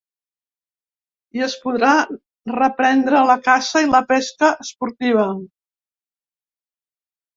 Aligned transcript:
I 1.39 1.43
es 1.47 1.55
podrà 1.65 1.91
reprendre 2.55 3.21
la 3.33 3.37
caça 3.49 3.85
i 3.87 3.91
la 3.93 4.03
pesca 4.13 4.53
esportiva. 4.67 5.27